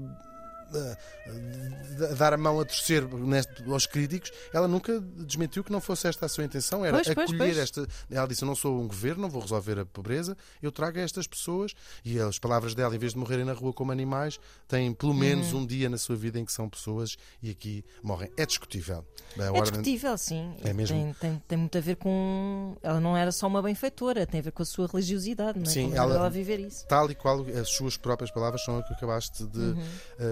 dar 2.19 2.33
a 2.33 2.37
mão 2.37 2.61
a 2.61 2.65
torcer 2.65 3.03
neste- 3.07 3.65
aos 3.71 3.87
críticos, 3.87 4.31
ela 4.53 4.67
nunca 4.69 5.01
desmentiu 5.01 5.63
que 5.65 5.73
não 5.73 5.81
fosse 5.81 6.07
esta 6.09 6.27
a 6.27 6.29
sua 6.29 6.45
intenção, 6.45 6.85
era 6.85 6.97
Pois, 6.97 7.07
pois, 7.15 7.29
acolher 7.31 7.39
pois. 7.55 7.59
esta. 7.59 7.87
Ela 8.11 8.27
disse: 8.27 8.43
Eu 8.43 8.47
não 8.47 8.55
sou 8.55 8.81
um 8.81 8.87
governo, 8.87 9.23
não 9.23 9.31
vou 9.31 9.41
resolver 9.43 9.79
a 9.79 9.85
pobreza, 9.87 10.37
eu 10.63 10.71
trago 10.73 10.99
estas 10.99 11.27
pessoas. 11.27 11.75
E 12.05 12.19
as 12.19 12.39
palavras 12.39 12.75
dela, 12.75 12.95
em 12.95 12.99
vez 12.99 13.13
de 13.13 13.19
morrerem 13.19 13.45
na 13.45 13.53
rua 13.53 13.73
como 13.73 13.93
animais, 13.93 14.39
têm 14.69 14.93
pelo 14.93 15.15
menos 15.15 15.53
Uhum. 15.53 15.61
um 15.61 15.67
dia 15.67 15.89
na 15.89 15.99
sua 15.99 16.17
vida 16.17 16.39
em 16.39 16.45
que 16.45 16.53
são 16.53 16.69
pessoas 16.69 17.17
e 17.43 17.51
aqui 17.51 17.85
morrem. 18.03 18.31
É 18.37 18.47
discutível. 18.47 19.05
A 19.39 19.43
É 19.43 19.51
ordem- 19.51 19.65
discutível, 19.83 20.17
sim. 20.19 20.55
É 20.65 20.73
mesmo. 20.73 20.97
Tem, 20.97 21.13
tem, 21.15 21.43
tem 21.49 21.59
muito 21.59 21.77
a 21.79 21.81
ver 21.81 21.97
com. 21.97 22.77
Ela 22.83 23.01
não 23.01 23.17
era 23.17 23.33
só 23.33 23.47
uma 23.47 23.63
benfeitora, 23.63 24.27
tem 24.27 24.41
a 24.41 24.43
ver 24.43 24.53
com 24.53 24.63
a 24.63 24.67
sua 24.67 24.87
religiosidade, 24.87 25.59
não 25.59 25.67
é? 25.67 25.71
Sim, 25.71 25.91
Com 25.91 25.97
ela- 25.97 26.15
ela 26.15 26.31
viver 26.31 26.61
isso. 26.61 26.87
tal 26.87 27.11
e 27.11 27.15
qual 27.15 27.45
as 27.61 27.69
suas 27.71 27.97
próprias 27.97 28.31
palavras 28.31 28.63
são 28.65 28.79
o 28.79 28.83
que 28.83 28.93
acabaste 28.93 29.45
de 29.47 29.59
Uhum. 29.59 29.83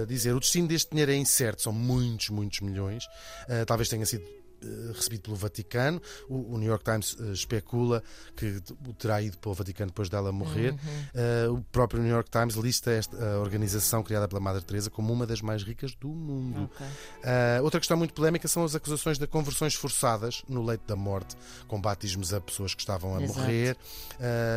uh, 0.02 0.06
dizer. 0.06 0.21
O 0.30 0.40
destino 0.40 0.68
deste 0.68 0.90
dinheiro 0.90 1.12
é 1.12 1.16
incerto, 1.16 1.62
são 1.62 1.72
muitos, 1.72 2.28
muitos 2.30 2.60
milhões. 2.60 3.04
Uh, 3.48 3.64
talvez 3.66 3.88
tenha 3.88 4.06
sido 4.06 4.24
uh, 4.24 4.92
recebido 4.92 5.22
pelo 5.22 5.36
Vaticano. 5.36 6.00
O, 6.28 6.54
o 6.54 6.58
New 6.58 6.68
York 6.68 6.84
Times 6.84 7.14
uh, 7.14 7.32
especula 7.32 8.02
que 8.36 8.62
o 8.86 8.92
terá 8.94 9.20
ido 9.20 9.38
para 9.38 9.50
o 9.50 9.54
Vaticano 9.54 9.90
depois 9.90 10.08
dela 10.08 10.32
morrer. 10.32 10.72
Uhum. 10.72 10.78
Uh, 11.48 11.58
o 11.58 11.62
próprio 11.64 12.02
New 12.02 12.10
York 12.10 12.30
Times 12.30 12.54
lista 12.54 12.90
esta 12.90 13.16
a 13.16 13.40
organização 13.40 14.02
criada 14.02 14.28
pela 14.28 14.40
Madre 14.40 14.62
Teresa 14.62 14.90
como 14.90 15.12
uma 15.12 15.26
das 15.26 15.40
mais 15.40 15.62
ricas 15.62 15.94
do 15.94 16.08
mundo. 16.08 16.70
Ok. 16.74 16.86
Uh, 16.86 17.64
outra 17.64 17.80
questão 17.80 17.96
muito 17.96 18.14
polémica 18.14 18.46
são 18.48 18.64
as 18.64 18.74
acusações 18.74 19.18
de 19.18 19.26
conversões 19.26 19.74
forçadas 19.74 20.42
no 20.48 20.64
leito 20.64 20.86
da 20.86 20.96
morte, 20.96 21.36
com 21.66 21.80
batismos 21.80 22.32
a 22.32 22.40
pessoas 22.40 22.74
que 22.74 22.80
estavam 22.80 23.16
a 23.16 23.22
Exato. 23.22 23.40
morrer. 23.40 23.76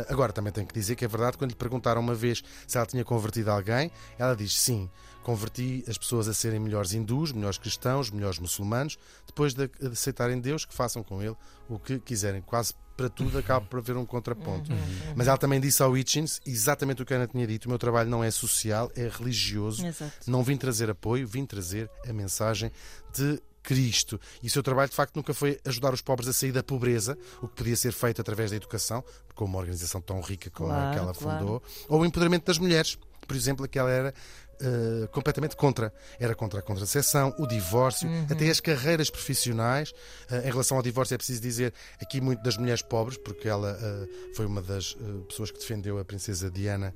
Agora, 0.08 0.32
também 0.32 0.52
tenho 0.52 0.66
que 0.66 0.74
dizer 0.74 0.94
que 0.96 1.04
é 1.04 1.08
verdade, 1.08 1.36
quando 1.36 1.50
lhe 1.50 1.56
perguntaram 1.56 2.00
uma 2.00 2.14
vez 2.14 2.42
se 2.66 2.76
ela 2.76 2.86
tinha 2.86 3.04
convertido 3.04 3.50
alguém, 3.50 3.90
ela 4.18 4.34
diz 4.34 4.58
sim. 4.58 4.88
Converti 5.26 5.82
as 5.88 5.98
pessoas 5.98 6.28
a 6.28 6.32
serem 6.32 6.60
melhores 6.60 6.92
hindus, 6.92 7.32
melhores 7.32 7.58
cristãos, 7.58 8.12
melhores 8.12 8.38
muçulmanos, 8.38 8.96
depois 9.26 9.54
de 9.54 9.68
aceitarem 9.90 10.38
Deus, 10.38 10.64
que 10.64 10.72
façam 10.72 11.02
com 11.02 11.20
ele 11.20 11.34
o 11.68 11.80
que 11.80 11.98
quiserem. 11.98 12.40
Quase 12.40 12.72
para 12.96 13.08
tudo 13.08 13.36
acaba 13.36 13.66
por 13.66 13.80
haver 13.80 13.96
um 13.96 14.06
contraponto. 14.06 14.70
Uhum. 14.70 14.78
Mas 15.16 15.26
ela 15.26 15.36
também 15.36 15.58
disse 15.58 15.82
ao 15.82 15.96
Hitchens 15.96 16.40
exatamente 16.46 17.02
o 17.02 17.04
que 17.04 17.12
a 17.12 17.16
Ana 17.16 17.26
tinha 17.26 17.44
dito: 17.44 17.64
o 17.64 17.68
meu 17.68 17.76
trabalho 17.76 18.08
não 18.08 18.22
é 18.22 18.30
social, 18.30 18.88
é 18.94 19.08
religioso. 19.08 19.84
Exato. 19.84 20.30
Não 20.30 20.44
vim 20.44 20.56
trazer 20.56 20.88
apoio, 20.88 21.26
vim 21.26 21.44
trazer 21.44 21.90
a 22.08 22.12
mensagem 22.12 22.70
de 23.12 23.42
Cristo. 23.64 24.20
E 24.40 24.46
o 24.46 24.50
seu 24.50 24.62
trabalho, 24.62 24.90
de 24.90 24.94
facto, 24.94 25.16
nunca 25.16 25.34
foi 25.34 25.58
ajudar 25.64 25.92
os 25.92 26.00
pobres 26.00 26.28
a 26.28 26.32
sair 26.32 26.52
da 26.52 26.62
pobreza, 26.62 27.18
o 27.42 27.48
que 27.48 27.56
podia 27.56 27.74
ser 27.74 27.90
feito 27.90 28.20
através 28.20 28.52
da 28.52 28.56
educação, 28.56 29.02
com 29.34 29.44
uma 29.44 29.58
organização 29.58 30.00
tão 30.00 30.20
rica 30.20 30.50
como 30.50 30.70
a 30.70 30.74
que 30.74 30.80
Claro, 30.82 30.98
ela 30.98 31.14
claro. 31.14 31.38
fundou, 31.40 31.62
ou 31.88 32.02
o 32.02 32.06
empoderamento 32.06 32.44
das 32.44 32.58
mulheres. 32.58 32.96
Por 33.26 33.34
exemplo, 33.34 33.66
que 33.66 33.76
ela 33.76 33.90
era 33.90 34.14
eh, 34.60 35.06
completamente 35.12 35.56
contra. 35.56 35.92
Era 36.18 36.34
contra 36.34 36.60
a 36.60 36.62
contracepção, 36.62 37.34
o 37.38 37.46
divórcio, 37.46 38.08
Uhum. 38.08 38.26
até 38.30 38.48
as 38.50 38.60
carreiras 38.60 39.10
profissionais. 39.10 39.92
Eh, 40.30 40.48
em 40.48 40.50
relação 40.50 40.76
ao 40.76 40.82
divórcio, 40.82 41.14
é 41.14 41.18
preciso 41.18 41.40
dizer 41.40 41.72
aqui 42.00 42.20
muito 42.20 42.42
das 42.42 42.56
mulheres 42.56 42.82
pobres, 42.82 43.18
porque 43.18 43.48
ela 43.48 43.78
eh, 43.80 44.08
foi 44.34 44.46
uma 44.46 44.62
das 44.62 44.96
pessoas 45.28 45.50
que 45.50 45.58
defendeu 45.58 45.98
a 45.98 46.04
princesa 46.04 46.50
Diana 46.50 46.94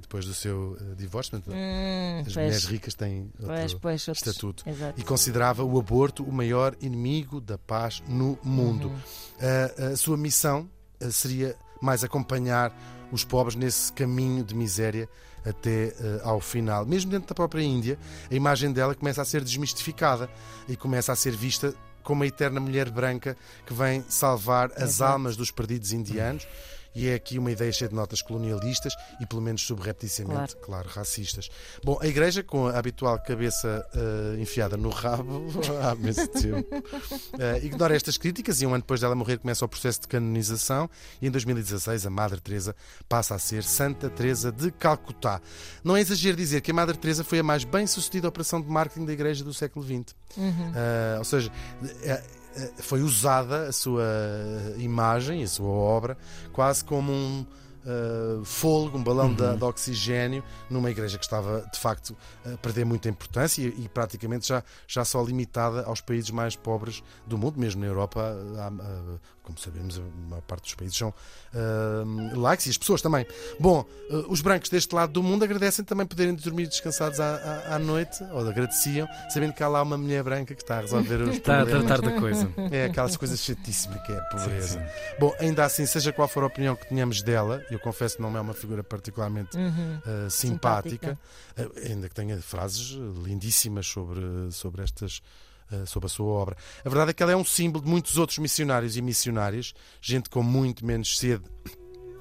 depois 0.00 0.24
do 0.26 0.34
seu 0.34 0.76
divórcio. 0.96 1.30
Portanto, 1.30 1.54
Hum, 1.54 2.18
as 2.18 2.24
pois, 2.24 2.34
mulheres 2.36 2.64
ricas 2.64 2.94
têm 2.94 3.30
outro 3.38 3.46
pois, 3.46 3.74
pois, 3.74 4.08
outros- 4.08 4.26
estatuto. 4.26 4.68
Exato. 4.68 5.00
E 5.00 5.04
considerava 5.04 5.62
o 5.62 5.78
aborto 5.78 6.24
o 6.24 6.32
maior 6.32 6.74
inimigo 6.80 7.40
da 7.40 7.56
paz 7.56 8.02
no 8.08 8.36
mundo. 8.42 8.88
Uhum. 8.88 9.92
A, 9.92 9.96
sua 9.96 10.16
missão 10.16 10.68
seria 11.12 11.54
mais 11.80 12.02
acompanhar 12.02 12.76
os 13.12 13.22
pobres 13.24 13.54
nesse 13.54 13.92
caminho 13.92 14.42
de 14.42 14.52
miséria 14.54 15.08
até 15.44 15.88
eh, 15.88 16.20
ao 16.22 16.40
final. 16.40 16.84
Mesmo 16.86 17.10
dentro 17.10 17.28
da 17.28 17.34
própria 17.34 17.62
Índia, 17.62 17.98
a 18.30 18.34
imagem 18.34 18.72
dela 18.72 18.94
começa 18.94 19.22
a 19.22 19.24
ser 19.24 19.42
desmistificada 19.42 20.28
e 20.68 20.76
começa 20.76 21.12
a 21.12 21.16
ser 21.16 21.32
vista 21.32 21.74
como 22.02 22.22
a 22.22 22.26
eterna 22.26 22.60
mulher 22.60 22.90
branca 22.90 23.36
que 23.66 23.72
vem 23.72 24.04
salvar 24.08 24.70
as 24.76 24.94
Exato. 24.94 25.12
almas 25.12 25.36
dos 25.36 25.50
perdidos 25.50 25.92
indianos. 25.92 26.46
E 26.94 27.08
é 27.08 27.14
aqui 27.14 27.38
uma 27.38 27.50
ideia 27.50 27.72
cheia 27.72 27.88
de 27.88 27.94
notas 27.94 28.22
colonialistas 28.22 28.94
e, 29.20 29.26
pelo 29.26 29.40
menos 29.40 29.62
subrepticiamente, 29.62 30.56
claro, 30.56 30.88
racistas. 30.88 31.48
Bom, 31.84 31.98
a 32.00 32.06
Igreja, 32.06 32.42
com 32.42 32.66
a 32.66 32.78
habitual 32.78 33.18
cabeça 33.18 33.86
eh, 33.94 34.40
enfiada 34.40 34.76
no 34.76 34.90
rabo 34.90 35.44
há 35.82 35.94
imenso 35.94 36.28
tempo, 36.28 36.68
eh, 37.38 37.60
ignora 37.64 37.96
estas 37.96 38.18
críticas 38.18 38.60
e 38.60 38.66
um 38.66 38.70
ano 38.70 38.82
depois 38.82 39.00
dela 39.00 39.14
morrer 39.14 39.38
começa 39.38 39.64
o 39.64 39.68
processo 39.68 40.02
de 40.02 40.08
canonização 40.08 40.88
e 41.20 41.26
em 41.26 41.30
2016 41.30 42.06
a 42.06 42.10
Madre 42.10 42.40
Teresa 42.40 42.76
passa 43.08 43.34
a 43.34 43.38
ser 43.38 43.64
Santa 43.64 44.10
Teresa 44.10 44.52
de 44.52 44.70
Calcutá. 44.70 45.40
Não 45.82 45.96
é 45.96 46.00
exagero 46.00 46.36
dizer 46.36 46.60
que 46.60 46.70
a 46.70 46.74
Madre 46.74 46.96
Teresa 46.96 47.24
foi 47.24 47.38
a 47.38 47.42
mais 47.42 47.64
bem-sucedida 47.64 48.28
operação 48.28 48.60
de 48.60 48.68
marketing 48.68 49.06
da 49.06 49.12
Igreja 49.12 49.44
do 49.44 49.54
século 49.54 49.84
XX. 49.84 50.14
Uhum. 50.36 50.72
Ah, 50.74 51.16
ou 51.18 51.24
seja, 51.24 51.50
foi 52.78 53.02
usada 53.02 53.68
a 53.68 53.72
sua 53.72 54.04
imagem, 54.78 55.42
a 55.42 55.48
sua 55.48 55.68
obra, 55.68 56.16
quase 56.52 56.84
como 56.84 57.12
um 57.12 57.46
ah, 57.84 58.40
fôlego, 58.44 58.96
um 58.96 59.02
balão 59.02 59.34
de, 59.34 59.56
de 59.56 59.64
oxigênio 59.64 60.42
numa 60.70 60.90
igreja 60.90 61.18
que 61.18 61.24
estava 61.24 61.66
de 61.72 61.78
facto 61.78 62.16
a 62.44 62.56
perder 62.58 62.84
muita 62.84 63.08
importância 63.08 63.62
e, 63.62 63.84
e 63.84 63.88
praticamente 63.88 64.46
já, 64.48 64.62
já 64.86 65.04
só 65.04 65.22
limitada 65.22 65.82
aos 65.84 66.00
países 66.00 66.30
mais 66.30 66.54
pobres 66.54 67.02
do 67.26 67.36
mundo, 67.36 67.58
mesmo 67.58 67.80
na 67.80 67.88
Europa, 67.88 68.36
há, 68.56 69.41
como 69.42 69.58
sabemos, 69.58 69.98
a 69.98 70.02
maior 70.28 70.42
parte 70.42 70.62
dos 70.64 70.74
países 70.74 70.96
são 70.96 71.12
laicos 72.36 72.66
e 72.66 72.70
as 72.70 72.78
pessoas 72.78 73.02
também. 73.02 73.26
Bom, 73.58 73.84
ah, 74.10 74.24
os 74.28 74.40
brancos 74.40 74.68
deste 74.68 74.94
lado 74.94 75.12
do 75.12 75.22
mundo 75.22 75.42
agradecem 75.44 75.84
também 75.84 76.06
poderem 76.06 76.34
dormir 76.34 76.66
descansados 76.68 77.18
à, 77.20 77.36
à, 77.36 77.74
à 77.76 77.78
noite, 77.78 78.22
ou 78.32 78.48
agradeciam, 78.48 79.06
sabendo 79.30 79.52
que 79.52 79.62
há 79.62 79.68
lá 79.68 79.82
uma 79.82 79.98
mulher 79.98 80.22
branca 80.22 80.54
que 80.54 80.62
está 80.62 80.78
a 80.78 80.80
resolver 80.80 81.16
os 81.22 81.36
Está 81.36 81.60
a 81.62 81.66
problemas. 81.66 81.86
tratar 81.86 82.02
da 82.10 82.20
coisa. 82.20 82.48
É 82.70 82.84
aquelas 82.84 83.16
coisas 83.16 83.40
chatíssimas 83.40 84.00
que 84.06 84.12
é 84.12 84.18
a 84.18 84.22
pobreza. 84.24 84.78
Sim, 84.80 84.86
Bom, 85.18 85.34
ainda 85.40 85.64
assim, 85.64 85.86
seja 85.86 86.12
qual 86.12 86.28
for 86.28 86.42
a 86.44 86.46
opinião 86.46 86.76
que 86.76 86.88
tenhamos 86.88 87.22
dela, 87.22 87.64
eu 87.70 87.78
confesso 87.78 88.16
que 88.16 88.22
não 88.22 88.36
é 88.36 88.40
uma 88.40 88.54
figura 88.54 88.82
particularmente 88.84 89.56
Uhum. 89.56 90.26
uh, 90.26 90.30
simpática, 90.30 91.18
uh, 91.58 91.72
ainda 91.88 92.08
que 92.08 92.14
tenha 92.14 92.36
frases 92.40 92.96
lindíssimas 93.24 93.86
sobre, 93.86 94.22
sobre 94.50 94.82
estas. 94.82 95.20
Uh, 95.72 95.86
Sobre 95.86 96.06
a 96.06 96.08
sua 96.08 96.26
obra. 96.26 96.56
A 96.84 96.88
verdade 96.88 97.10
é 97.10 97.14
que 97.14 97.22
ela 97.22 97.32
é 97.32 97.36
um 97.36 97.44
símbolo 97.44 97.84
de 97.84 97.90
muitos 97.90 98.18
outros 98.18 98.38
missionários 98.38 98.96
e 98.96 99.02
missionárias, 99.02 99.74
gente 100.00 100.28
com 100.28 100.42
muito 100.42 100.84
menos 100.84 101.18
sede 101.18 101.44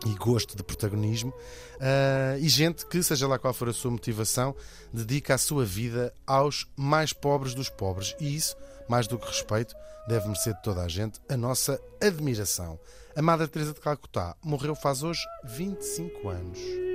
e 0.05 0.15
gosto 0.15 0.57
de 0.57 0.63
protagonismo, 0.63 1.29
uh, 1.29 2.39
e 2.39 2.49
gente 2.49 2.85
que, 2.87 3.03
seja 3.03 3.27
lá 3.27 3.37
qual 3.37 3.53
for 3.53 3.69
a 3.69 3.73
sua 3.73 3.91
motivação, 3.91 4.55
dedica 4.91 5.35
a 5.35 5.37
sua 5.37 5.63
vida 5.63 6.13
aos 6.25 6.67
mais 6.75 7.13
pobres 7.13 7.53
dos 7.53 7.69
pobres. 7.69 8.15
E 8.19 8.35
isso, 8.35 8.55
mais 8.89 9.07
do 9.07 9.17
que 9.17 9.27
respeito, 9.27 9.75
deve 10.07 10.27
merecer 10.27 10.55
de 10.55 10.61
toda 10.63 10.81
a 10.81 10.87
gente 10.87 11.19
a 11.29 11.37
nossa 11.37 11.79
admiração. 12.01 12.79
A 13.15 13.21
Madre 13.21 13.47
Teresa 13.47 13.73
de 13.73 13.79
Calcutá 13.79 14.35
morreu 14.43 14.75
faz 14.75 15.03
hoje 15.03 15.21
25 15.43 16.29
anos. 16.29 16.90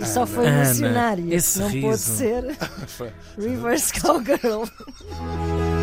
E 0.00 0.06
só 0.06 0.26
foi 0.26 0.46
Ana, 0.46 0.68
missionária. 0.68 1.34
esse 1.34 1.58
não 1.58 1.68
riso. 1.68 1.86
pode 1.86 2.00
ser 2.00 2.56
Reverse 3.38 4.00
Cowgirl. 4.00 4.64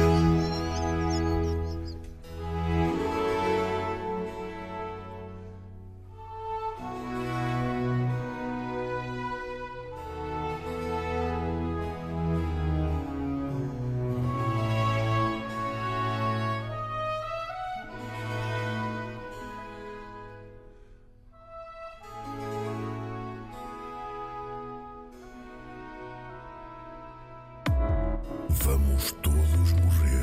Vamos 29.68 29.82
todos 29.82 29.86
morrer. 29.86 30.17